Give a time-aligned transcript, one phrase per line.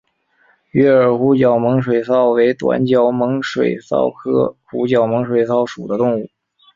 [0.71, 6.27] 鱼饵湖角猛水蚤为短角猛水蚤科湖角猛水蚤属的动物。